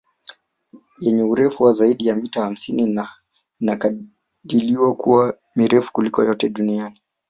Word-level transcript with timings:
Yenye 1.01 1.23
urefu 1.23 1.63
wa 1.63 1.73
zaidi 1.73 2.07
ya 2.07 2.15
mita 2.15 2.41
hamsini 2.41 2.85
na 2.87 3.09
inakadiliwa 3.59 4.95
kuwa 4.95 5.37
mirefu 5.55 5.93
kuliko 5.93 6.23
yote 6.23 6.49
duniani 6.49 7.01